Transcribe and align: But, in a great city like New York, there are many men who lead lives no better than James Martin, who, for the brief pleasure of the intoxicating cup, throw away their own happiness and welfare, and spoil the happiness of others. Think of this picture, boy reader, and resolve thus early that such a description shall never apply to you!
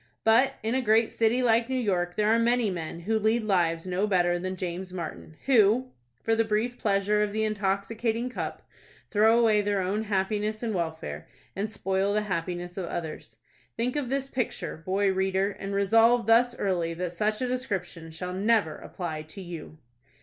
But, 0.23 0.55
in 0.63 0.73
a 0.73 0.81
great 0.81 1.11
city 1.11 1.43
like 1.43 1.69
New 1.69 1.75
York, 1.75 2.15
there 2.15 2.29
are 2.29 2.39
many 2.39 2.71
men 2.71 3.01
who 3.01 3.19
lead 3.19 3.43
lives 3.43 3.85
no 3.85 4.07
better 4.07 4.39
than 4.39 4.55
James 4.55 4.91
Martin, 4.91 5.37
who, 5.45 5.91
for 6.23 6.33
the 6.33 6.43
brief 6.43 6.79
pleasure 6.79 7.21
of 7.21 7.31
the 7.33 7.43
intoxicating 7.43 8.27
cup, 8.27 8.63
throw 9.11 9.37
away 9.37 9.61
their 9.61 9.79
own 9.79 10.05
happiness 10.05 10.63
and 10.63 10.73
welfare, 10.73 11.27
and 11.55 11.69
spoil 11.69 12.15
the 12.15 12.21
happiness 12.23 12.77
of 12.77 12.87
others. 12.87 13.35
Think 13.77 13.95
of 13.95 14.09
this 14.09 14.27
picture, 14.27 14.75
boy 14.77 15.11
reader, 15.13 15.51
and 15.51 15.71
resolve 15.75 16.25
thus 16.25 16.57
early 16.57 16.95
that 16.95 17.13
such 17.13 17.39
a 17.39 17.47
description 17.47 18.09
shall 18.09 18.33
never 18.33 18.75
apply 18.77 19.21
to 19.21 19.41
you! 19.43 19.77